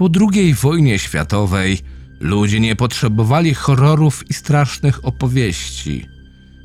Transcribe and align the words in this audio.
Po 0.00 0.08
II 0.32 0.54
wojnie 0.54 0.98
światowej 0.98 1.78
ludzie 2.20 2.60
nie 2.60 2.76
potrzebowali 2.76 3.54
horrorów 3.54 4.30
i 4.30 4.34
strasznych 4.34 5.04
opowieści. 5.04 6.06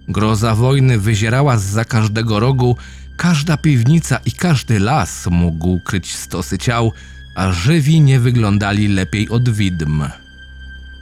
Groza 0.07 0.55
wojny 0.55 0.99
wyzierała 0.99 1.57
z 1.57 1.87
każdego 1.87 2.39
rogu, 2.39 2.77
każda 3.17 3.57
piwnica 3.57 4.19
i 4.25 4.31
każdy 4.31 4.79
las 4.79 5.27
mógł 5.31 5.79
kryć 5.79 6.15
stosy 6.15 6.57
ciał, 6.57 6.91
a 7.35 7.51
żywi 7.51 8.01
nie 8.01 8.19
wyglądali 8.19 8.87
lepiej 8.87 9.29
od 9.29 9.49
widm. 9.49 10.03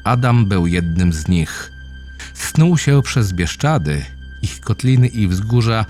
Adam 0.03 0.45
był 0.45 0.67
jednym 0.67 1.13
z 1.13 1.27
nich. 1.27 1.71
Snuł 2.33 2.77
się 2.77 3.01
przez 3.01 3.33
Bieszczady, 3.33 4.05
ich 4.41 4.59
kotliny 4.59 5.07
i 5.07 5.27
wzgórza, 5.27 5.85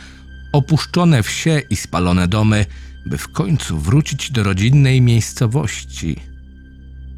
opuszczone 0.51 1.23
wsie 1.23 1.61
i 1.69 1.75
spalone 1.75 2.27
domy, 2.27 2.65
by 3.05 3.17
w 3.17 3.27
końcu 3.27 3.79
wrócić 3.79 4.31
do 4.31 4.43
rodzinnej 4.43 5.01
miejscowości. 5.01 6.32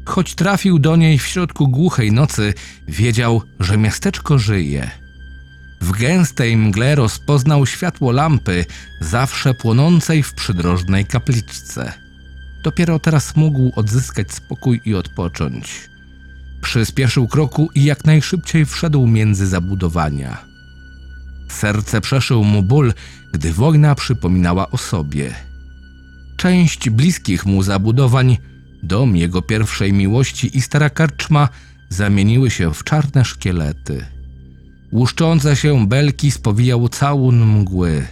Choć 0.06 0.34
trafił 0.34 0.78
do 0.78 0.96
niej 0.96 1.18
w 1.18 1.26
środku 1.26 1.68
głuchej 1.68 2.12
nocy, 2.12 2.54
wiedział, 2.88 3.42
że 3.60 3.78
miasteczko 3.78 4.38
żyje. 4.38 4.90
W 5.80 5.92
gęstej 5.92 6.56
mgle 6.56 6.94
rozpoznał 6.94 7.66
światło 7.66 8.12
lampy, 8.12 8.64
zawsze 9.00 9.54
płonącej 9.54 10.22
w 10.22 10.34
przydrożnej 10.34 11.06
kapliczce. 11.06 11.92
Dopiero 12.64 12.98
teraz 12.98 13.36
mógł 13.36 13.72
odzyskać 13.76 14.32
spokój 14.32 14.80
i 14.84 14.94
odpocząć. 14.94 15.88
Przyspieszył 16.62 17.28
kroku 17.28 17.68
i 17.74 17.84
jak 17.84 18.04
najszybciej 18.04 18.66
wszedł 18.66 19.06
między 19.06 19.46
zabudowania. 19.46 20.44
Serce 21.48 22.00
przeszył 22.00 22.44
mu 22.44 22.62
ból, 22.62 22.94
gdy 23.32 23.52
wojna 23.52 23.94
przypominała 23.94 24.70
o 24.70 24.78
sobie. 24.78 25.34
Część 26.36 26.90
bliskich 26.90 27.46
mu 27.46 27.62
zabudowań, 27.62 28.36
dom 28.86 29.16
jego 29.16 29.42
pierwszej 29.42 29.92
miłości 29.92 30.56
i 30.58 30.60
stara 30.60 30.90
karczma 30.90 31.48
zamieniły 31.88 32.50
się 32.50 32.74
w 32.74 32.84
czarne 32.84 33.24
szkielety. 33.24 34.06
Łuszczące 34.92 35.56
się 35.56 35.88
belki 35.88 36.30
spowijał 36.30 36.88
całun 36.88 37.46
mgły. 37.46 38.06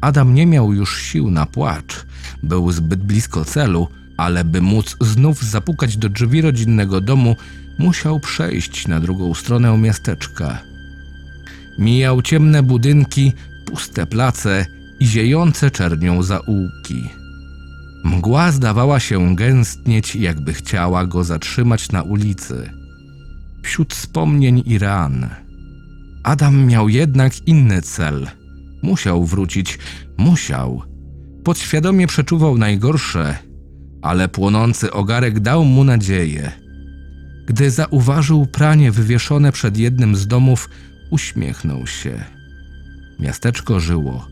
Adam 0.00 0.34
nie 0.34 0.46
miał 0.46 0.72
już 0.72 1.02
sił 1.02 1.30
na 1.30 1.46
płacz. 1.46 2.06
Był 2.42 2.72
zbyt 2.72 3.04
blisko 3.04 3.44
celu, 3.44 3.88
ale 4.16 4.44
by 4.44 4.60
móc 4.60 4.96
znów 5.00 5.42
zapukać 5.42 5.96
do 5.96 6.08
drzwi 6.08 6.42
rodzinnego 6.42 7.00
domu, 7.00 7.36
musiał 7.78 8.20
przejść 8.20 8.88
na 8.88 9.00
drugą 9.00 9.34
stronę 9.34 9.78
miasteczka. 9.78 10.58
Mijał 11.78 12.22
ciemne 12.22 12.62
budynki, 12.62 13.32
puste 13.66 14.06
place 14.06 14.66
i 15.00 15.06
ziejące 15.06 15.70
czernią 15.70 16.22
zaułki. 16.22 17.17
Mgła 18.08 18.52
zdawała 18.52 19.00
się 19.00 19.36
gęstnieć, 19.36 20.16
jakby 20.16 20.54
chciała 20.54 21.06
go 21.06 21.24
zatrzymać 21.24 21.92
na 21.92 22.02
ulicy. 22.02 22.70
Wśród 23.62 23.94
wspomnień 23.94 24.62
i 24.66 24.78
ran. 24.78 25.28
Adam 26.24 26.66
miał 26.66 26.88
jednak 26.88 27.48
inny 27.48 27.82
cel. 27.82 28.26
Musiał 28.82 29.24
wrócić, 29.24 29.78
musiał. 30.16 30.82
Podświadomie 31.44 32.06
przeczuwał 32.06 32.58
najgorsze, 32.58 33.38
ale 34.02 34.28
płonący 34.28 34.92
ogarek 34.92 35.40
dał 35.40 35.64
mu 35.64 35.84
nadzieję. 35.84 36.52
Gdy 37.46 37.70
zauważył 37.70 38.46
pranie 38.46 38.92
wywieszone 38.92 39.52
przed 39.52 39.76
jednym 39.76 40.16
z 40.16 40.26
domów, 40.26 40.68
uśmiechnął 41.10 41.86
się. 41.86 42.24
Miasteczko 43.18 43.80
żyło. 43.80 44.26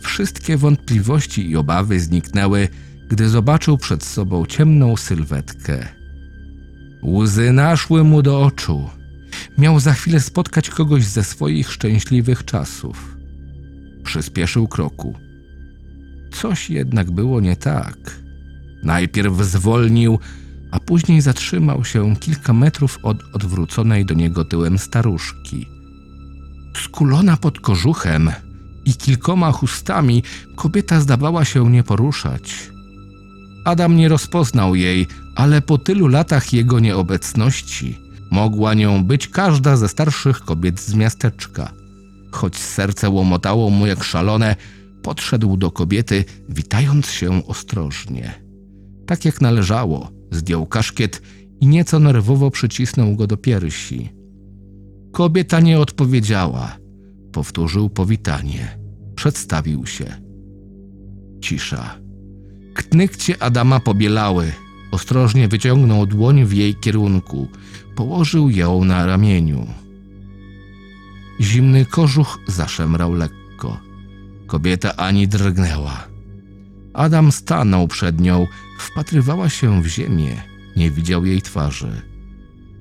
Wszystkie 0.00 0.56
wątpliwości 0.56 1.50
i 1.50 1.56
obawy 1.56 2.00
zniknęły, 2.00 2.68
gdy 3.12 3.28
zobaczył 3.28 3.78
przed 3.78 4.04
sobą 4.04 4.46
ciemną 4.46 4.96
sylwetkę. 4.96 5.88
Łzy 7.02 7.52
naszły 7.52 8.04
mu 8.04 8.22
do 8.22 8.42
oczu. 8.42 8.90
Miał 9.58 9.80
za 9.80 9.92
chwilę 9.92 10.20
spotkać 10.20 10.70
kogoś 10.70 11.04
ze 11.04 11.24
swoich 11.24 11.72
szczęśliwych 11.72 12.44
czasów. 12.44 13.16
Przyspieszył 14.04 14.68
kroku. 14.68 15.14
Coś 16.32 16.70
jednak 16.70 17.10
było 17.10 17.40
nie 17.40 17.56
tak. 17.56 18.20
Najpierw 18.82 19.36
zwolnił, 19.36 20.18
a 20.70 20.80
później 20.80 21.20
zatrzymał 21.20 21.84
się 21.84 22.16
kilka 22.16 22.52
metrów 22.52 22.98
od 23.02 23.16
odwróconej 23.32 24.06
do 24.06 24.14
niego 24.14 24.44
tyłem 24.44 24.78
staruszki. 24.78 25.66
Skulona 26.76 27.36
pod 27.36 27.60
kożuchem 27.60 28.30
i 28.84 28.94
kilkoma 28.94 29.52
chustami, 29.52 30.22
kobieta 30.56 31.00
zdawała 31.00 31.44
się 31.44 31.70
nie 31.70 31.82
poruszać. 31.82 32.72
Adam 33.64 33.96
nie 33.96 34.08
rozpoznał 34.08 34.74
jej, 34.74 35.06
ale 35.34 35.62
po 35.62 35.78
tylu 35.78 36.08
latach 36.08 36.52
jego 36.52 36.80
nieobecności 36.80 37.98
mogła 38.30 38.74
nią 38.74 39.04
być 39.04 39.28
każda 39.28 39.76
ze 39.76 39.88
starszych 39.88 40.40
kobiet 40.40 40.80
z 40.80 40.94
miasteczka. 40.94 41.72
Choć 42.30 42.56
serce 42.56 43.10
łomotało 43.10 43.70
mu 43.70 43.86
jak 43.86 44.04
szalone, 44.04 44.56
podszedł 45.02 45.56
do 45.56 45.70
kobiety, 45.70 46.24
witając 46.48 47.10
się 47.10 47.46
ostrożnie. 47.46 48.42
Tak 49.06 49.24
jak 49.24 49.40
należało, 49.40 50.10
zdjął 50.30 50.66
kaszkiet 50.66 51.22
i 51.60 51.66
nieco 51.66 51.98
nerwowo 51.98 52.50
przycisnął 52.50 53.16
go 53.16 53.26
do 53.26 53.36
piersi. 53.36 54.12
Kobieta 55.12 55.60
nie 55.60 55.80
odpowiedziała. 55.80 56.76
Powtórzył 57.32 57.90
powitanie. 57.90 58.78
Przedstawił 59.14 59.86
się. 59.86 60.04
Cisza. 61.42 62.01
Knykcie 62.74 63.42
Adama 63.42 63.80
pobielały. 63.80 64.52
Ostrożnie 64.90 65.48
wyciągnął 65.48 66.06
dłoń 66.06 66.44
w 66.44 66.52
jej 66.52 66.74
kierunku. 66.74 67.48
Położył 67.96 68.50
ją 68.50 68.84
na 68.84 69.06
ramieniu. 69.06 69.66
Zimny 71.40 71.86
kożuch 71.86 72.38
zaszemrał 72.46 73.12
lekko. 73.12 73.80
Kobieta 74.46 74.96
ani 74.96 75.28
drgnęła. 75.28 76.08
Adam 76.94 77.32
stanął 77.32 77.88
przed 77.88 78.20
nią, 78.20 78.46
wpatrywała 78.78 79.48
się 79.48 79.82
w 79.82 79.86
ziemię, 79.86 80.42
nie 80.76 80.90
widział 80.90 81.26
jej 81.26 81.42
twarzy. 81.42 82.02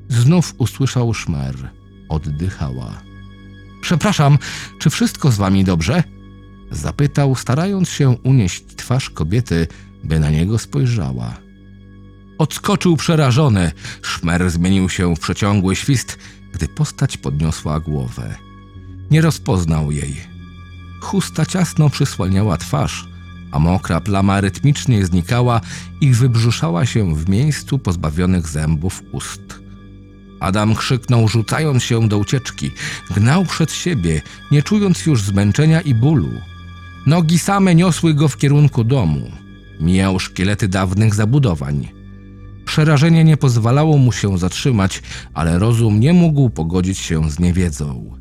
Znów 0.09 0.53
usłyszał 0.57 1.13
szmer, 1.13 1.69
oddychała. 2.09 3.01
Przepraszam, 3.81 4.37
czy 4.79 4.89
wszystko 4.89 5.31
z 5.31 5.37
wami 5.37 5.63
dobrze? 5.63 6.03
Zapytał, 6.71 7.35
starając 7.35 7.89
się 7.89 8.09
unieść 8.09 8.65
twarz 8.75 9.09
kobiety, 9.09 9.67
by 10.03 10.19
na 10.19 10.29
niego 10.29 10.59
spojrzała. 10.59 11.37
Odskoczył 12.37 12.97
przerażony. 12.97 13.71
Szmer 14.01 14.49
zmienił 14.49 14.89
się 14.89 15.15
w 15.15 15.19
przeciągły 15.19 15.75
świst, 15.75 16.17
gdy 16.53 16.67
postać 16.67 17.17
podniosła 17.17 17.79
głowę. 17.79 18.35
Nie 19.11 19.21
rozpoznał 19.21 19.91
jej. 19.91 20.15
Chusta 21.01 21.45
ciasno 21.45 21.89
przysłaniała 21.89 22.57
twarz, 22.57 23.07
a 23.51 23.59
mokra 23.59 24.01
plama 24.01 24.41
rytmicznie 24.41 25.05
znikała 25.05 25.61
i 26.01 26.11
wybrzuszała 26.11 26.85
się 26.85 27.15
w 27.15 27.29
miejscu 27.29 27.79
pozbawionych 27.79 28.47
zębów 28.47 29.03
ust. 29.11 29.61
Adam 30.39 30.75
krzyknął, 30.75 31.27
rzucając 31.27 31.83
się 31.83 32.07
do 32.07 32.17
ucieczki. 32.17 32.71
Gnał 33.15 33.45
przed 33.45 33.71
siebie, 33.71 34.21
nie 34.51 34.63
czując 34.63 35.05
już 35.05 35.21
zmęczenia 35.21 35.81
i 35.81 35.93
bólu. 35.95 36.29
Nogi 37.05 37.39
same 37.39 37.75
niosły 37.75 38.13
go 38.13 38.27
w 38.27 38.37
kierunku 38.37 38.83
domu. 38.83 39.31
Mijał 39.79 40.19
szkielety 40.19 40.67
dawnych 40.67 41.15
zabudowań. 41.15 41.87
Przerażenie 42.65 43.23
nie 43.23 43.37
pozwalało 43.37 43.97
mu 43.97 44.11
się 44.11 44.37
zatrzymać, 44.37 45.01
ale 45.33 45.59
rozum 45.59 45.99
nie 45.99 46.13
mógł 46.13 46.49
pogodzić 46.49 46.99
się 46.99 47.31
z 47.31 47.39
niewiedzą. 47.39 48.17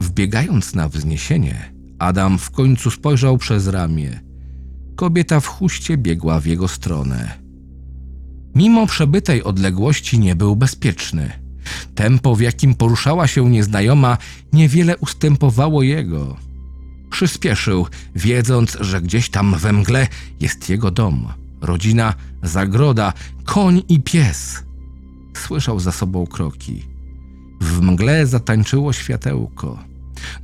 Wbiegając 0.00 0.74
na 0.74 0.88
wzniesienie, 0.88 1.72
Adam 1.98 2.38
w 2.38 2.50
końcu 2.50 2.90
spojrzał 2.90 3.38
przez 3.38 3.66
ramię. 3.66 4.20
Kobieta 4.96 5.40
w 5.40 5.46
chuście 5.46 5.96
biegła 5.96 6.40
w 6.40 6.46
jego 6.46 6.68
stronę. 6.68 7.38
Mimo 8.54 8.86
przebytej 8.86 9.44
odległości 9.44 10.18
nie 10.18 10.36
był 10.36 10.56
bezpieczny. 10.56 11.32
Tempo, 11.94 12.34
w 12.34 12.40
jakim 12.40 12.74
poruszała 12.74 13.26
się 13.26 13.50
nieznajoma, 13.50 14.18
niewiele 14.52 14.96
ustępowało 14.96 15.82
jego. 15.82 16.36
Przyspieszył, 17.10 17.86
wiedząc, 18.14 18.76
że 18.80 19.00
gdzieś 19.00 19.30
tam 19.30 19.54
we 19.58 19.72
mgle 19.72 20.08
jest 20.40 20.68
jego 20.68 20.90
dom, 20.90 21.28
rodzina, 21.60 22.14
zagroda, 22.42 23.12
koń 23.44 23.82
i 23.88 24.00
pies. 24.00 24.64
Słyszał 25.36 25.80
za 25.80 25.92
sobą 25.92 26.26
kroki. 26.26 26.84
W 27.60 27.80
mgle 27.80 28.26
zatańczyło 28.26 28.92
światełko. 28.92 29.78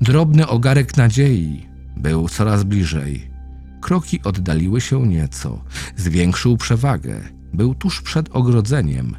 Drobny 0.01 0.47
ogarek 0.47 0.97
nadziei 0.97 1.67
był 1.97 2.29
coraz 2.29 2.65
bliżej. 2.65 3.31
Kroki 3.81 4.23
oddaliły 4.23 4.81
się 4.81 5.07
nieco. 5.07 5.65
Zwiększył 5.97 6.57
przewagę. 6.57 7.21
Był 7.53 7.75
tuż 7.75 8.03
przed 8.03 8.29
ogrodzeniem. 8.33 9.17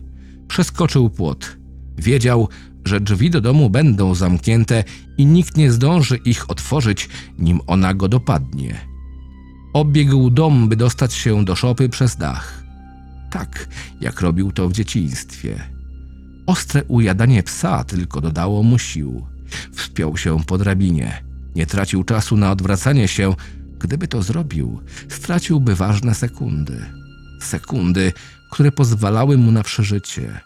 Przeskoczył 0.47 1.09
płot. 1.09 1.57
Wiedział, 1.97 2.49
że 2.85 3.01
drzwi 3.01 3.29
do 3.29 3.41
domu 3.41 3.69
będą 3.69 4.15
zamknięte 4.15 4.83
i 5.17 5.25
nikt 5.25 5.57
nie 5.57 5.71
zdąży 5.71 6.17
ich 6.17 6.49
otworzyć, 6.49 7.09
nim 7.39 7.59
ona 7.67 7.93
go 7.93 8.07
dopadnie. 8.07 8.79
Obiegł 9.73 10.29
dom, 10.29 10.69
by 10.69 10.75
dostać 10.75 11.13
się 11.13 11.45
do 11.45 11.55
szopy 11.55 11.89
przez 11.89 12.15
dach. 12.15 12.63
Tak, 13.31 13.67
jak 14.01 14.21
robił 14.21 14.51
to 14.51 14.69
w 14.69 14.73
dzieciństwie. 14.73 15.63
Ostre 16.47 16.83
ujadanie 16.83 17.43
psa 17.43 17.83
tylko 17.83 18.21
dodało 18.21 18.63
mu 18.63 18.79
sił. 18.79 19.25
Wspiął 19.73 20.17
się 20.17 20.43
po 20.45 20.57
drabinie. 20.57 21.23
Nie 21.55 21.65
tracił 21.65 22.03
czasu 22.03 22.37
na 22.37 22.51
odwracanie 22.51 23.07
się. 23.07 23.35
Gdyby 23.79 24.07
to 24.07 24.21
zrobił, 24.21 24.81
straciłby 25.09 25.75
ważne 25.75 26.15
sekundy. 26.15 26.85
Sekundy, 27.41 28.13
które 28.51 28.71
pozwalały 28.71 29.37
mu 29.37 29.51
na 29.51 29.63
przeżycie. 29.63 30.39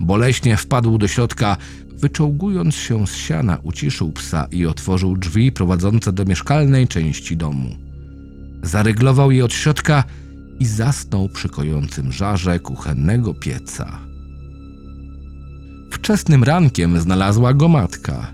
Boleśnie 0.00 0.56
wpadł 0.56 0.98
do 0.98 1.08
środka, 1.08 1.56
wyczołgując 1.88 2.74
się 2.74 3.06
z 3.06 3.14
siana, 3.14 3.58
uciszył 3.62 4.12
psa 4.12 4.46
i 4.50 4.66
otworzył 4.66 5.16
drzwi 5.16 5.52
prowadzące 5.52 6.12
do 6.12 6.24
mieszkalnej 6.24 6.88
części 6.88 7.36
domu. 7.36 7.76
Zaryglował 8.62 9.30
je 9.30 9.44
od 9.44 9.52
środka 9.52 10.04
i 10.58 10.66
zasnął 10.66 11.28
przy 11.28 11.48
kojącym 11.48 12.12
żarze 12.12 12.58
kuchennego 12.58 13.34
pieca. 13.34 13.98
Wczesnym 15.90 16.44
rankiem 16.44 17.00
znalazła 17.00 17.54
go 17.54 17.68
matka. 17.68 18.32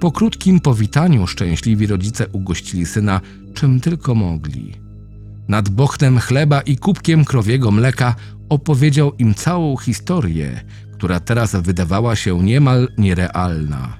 Po 0.00 0.12
krótkim 0.12 0.60
powitaniu 0.60 1.26
szczęśliwi 1.26 1.86
rodzice 1.86 2.28
ugościli 2.28 2.86
syna 2.86 3.20
czym 3.54 3.80
tylko 3.80 4.14
mogli. 4.14 4.81
Nad 5.48 5.68
bochnem 5.68 6.18
chleba 6.18 6.60
i 6.60 6.76
kubkiem 6.76 7.24
krowiego 7.24 7.70
mleka 7.70 8.14
opowiedział 8.48 9.12
im 9.14 9.34
całą 9.34 9.76
historię, 9.76 10.60
która 10.92 11.20
teraz 11.20 11.56
wydawała 11.56 12.16
się 12.16 12.42
niemal 12.42 12.88
nierealna. 12.98 13.98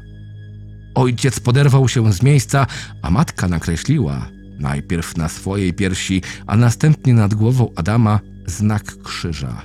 Ojciec 0.95 1.41
poderwał 1.41 1.89
się 1.89 2.13
z 2.13 2.23
miejsca, 2.23 2.67
a 3.03 3.11
matka 3.11 3.49
nakreśliła, 3.49 4.29
najpierw 4.59 5.17
na 5.17 5.29
swojej 5.29 5.75
piersi, 5.75 6.23
a 6.47 6.57
następnie 6.57 7.15
nad 7.15 7.35
głową 7.35 7.69
Adama, 7.77 8.21
znak 8.47 9.03
krzyża. 9.03 9.63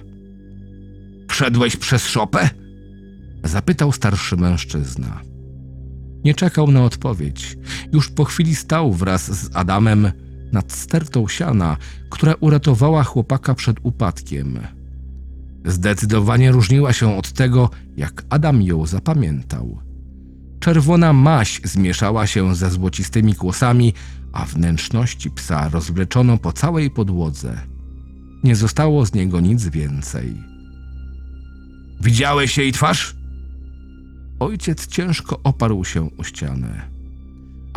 Wszedłeś 1.29 1.75
przez 1.75 2.05
szopę? 2.05 2.49
Zapytał 3.43 3.91
starszy 3.91 4.37
mężczyzna. 4.37 5.21
Nie 6.23 6.33
czekał 6.33 6.71
na 6.71 6.83
odpowiedź. 6.83 7.57
Już 7.93 8.09
po 8.09 8.23
chwili 8.25 8.55
stał 8.55 8.93
wraz 8.93 9.31
z 9.41 9.55
Adamem 9.55 10.11
nad 10.51 10.71
stertą 10.71 11.27
siana, 11.27 11.77
która 12.09 12.33
uratowała 12.39 13.03
chłopaka 13.03 13.55
przed 13.55 13.77
upadkiem. 13.83 14.59
Zdecydowanie 15.65 16.51
różniła 16.51 16.93
się 16.93 17.17
od 17.17 17.31
tego, 17.31 17.69
jak 17.97 18.23
Adam 18.29 18.61
ją 18.61 18.85
zapamiętał. 18.85 19.77
Czerwona 20.59 21.13
maź 21.13 21.61
zmieszała 21.63 22.27
się 22.27 22.55
ze 22.55 22.71
złocistymi 22.71 23.35
kłosami, 23.35 23.93
a 24.33 24.45
wnętrzności 24.45 25.31
psa 25.31 25.69
rozwleczono 25.69 26.37
po 26.37 26.53
całej 26.53 26.91
podłodze. 26.91 27.61
Nie 28.43 28.55
zostało 28.55 29.05
z 29.05 29.13
niego 29.13 29.39
nic 29.39 29.67
więcej. 29.67 30.43
Widziałeś 32.01 32.57
jej 32.57 32.71
twarz? 32.71 33.15
Ojciec 34.39 34.87
ciężko 34.87 35.39
oparł 35.43 35.83
się 35.83 36.09
o 36.17 36.23
ścianę. 36.23 36.96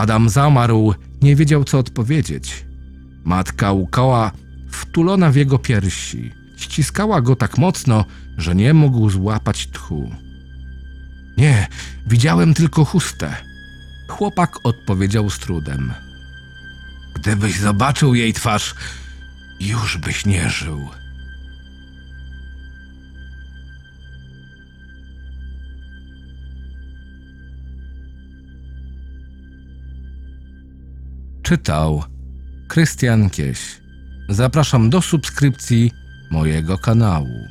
Adam 0.00 0.28
zamarł, 0.28 0.94
nie 1.22 1.36
wiedział 1.36 1.64
co 1.64 1.78
odpowiedzieć. 1.78 2.66
Matka 3.24 3.72
łkała, 3.72 4.32
wtulona 4.70 5.30
w 5.30 5.36
jego 5.36 5.58
piersi. 5.58 6.32
Ściskała 6.56 7.20
go 7.20 7.36
tak 7.36 7.58
mocno, 7.58 8.04
że 8.36 8.54
nie 8.54 8.74
mógł 8.74 9.10
złapać 9.10 9.66
tchu. 9.66 10.10
Nie, 11.36 11.68
widziałem 12.06 12.54
tylko 12.54 12.84
chustę. 12.84 13.36
Chłopak 14.08 14.50
odpowiedział 14.64 15.30
z 15.30 15.38
trudem. 15.38 15.92
Gdybyś 17.14 17.58
zobaczył 17.58 18.14
jej 18.14 18.32
twarz, 18.32 18.74
już 19.60 19.98
byś 19.98 20.26
nie 20.26 20.50
żył. 20.50 20.88
Czytał 31.50 32.04
Krystian 32.68 33.30
Kieś. 33.30 33.80
Zapraszam 34.28 34.90
do 34.90 35.02
subskrypcji 35.02 35.92
mojego 36.30 36.78
kanału. 36.78 37.46